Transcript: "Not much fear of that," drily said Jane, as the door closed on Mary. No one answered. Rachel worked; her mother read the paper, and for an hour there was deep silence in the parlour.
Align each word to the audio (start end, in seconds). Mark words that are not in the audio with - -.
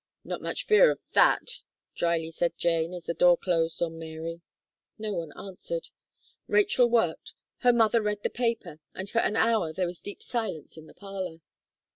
"Not 0.23 0.41
much 0.41 0.65
fear 0.65 0.89
of 0.89 0.99
that," 1.11 1.43
drily 1.93 2.31
said 2.31 2.57
Jane, 2.57 2.91
as 2.91 3.03
the 3.05 3.13
door 3.13 3.37
closed 3.37 3.83
on 3.83 3.99
Mary. 3.99 4.41
No 4.97 5.13
one 5.13 5.31
answered. 5.37 5.89
Rachel 6.47 6.89
worked; 6.89 7.35
her 7.59 7.71
mother 7.71 8.01
read 8.01 8.23
the 8.23 8.31
paper, 8.31 8.79
and 8.95 9.07
for 9.07 9.19
an 9.19 9.35
hour 9.35 9.71
there 9.71 9.85
was 9.85 9.99
deep 9.99 10.23
silence 10.23 10.75
in 10.75 10.87
the 10.87 10.95
parlour. 10.95 11.37